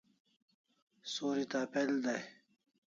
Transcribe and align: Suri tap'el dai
Suri 1.11 1.45
tap'el 1.51 1.91
dai 2.03 2.23